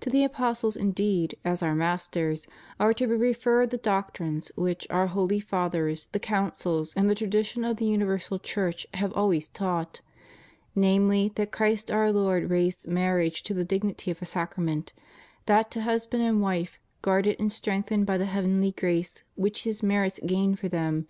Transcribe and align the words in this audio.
To 0.00 0.10
the 0.10 0.24
apostles, 0.24 0.76
indeed, 0.76 1.38
as 1.42 1.62
our 1.62 1.74
masters, 1.74 2.46
are 2.78 2.92
to 2.92 3.06
be 3.06 3.14
referred 3.14 3.70
the 3.70 3.78
doctrines 3.78 4.52
which 4.56 4.86
our 4.90 5.06
holy 5.06 5.40
Fathers, 5.40 6.06
the 6.12 6.18
Councils, 6.20 6.92
and 6.94 7.08
the 7.08 7.14
Tradition 7.14 7.64
of 7.64 7.78
the 7.78 7.86
Universal 7.86 8.40
Church 8.40 8.86
have 8.92 9.10
always 9.14 9.48
taught,^ 9.48 10.00
namely, 10.74 11.32
that 11.36 11.50
Christ 11.50 11.90
our 11.90 12.12
Lord 12.12 12.50
raised 12.50 12.88
marriage 12.88 13.42
to 13.44 13.54
the 13.54 13.64
dignity 13.64 14.10
of 14.10 14.20
a 14.20 14.26
sacrament; 14.26 14.92
that 15.46 15.70
to 15.70 15.80
husband 15.80 16.22
and 16.24 16.42
wife, 16.42 16.78
guarded 17.00 17.36
and 17.40 17.50
strengthened 17.50 18.04
by 18.04 18.18
the 18.18 18.26
heavenly 18.26 18.72
grace 18.72 19.22
which 19.34 19.64
His 19.64 19.82
merits 19.82 20.20
gained 20.26 20.58
for 20.58 20.68
them. 20.68 21.06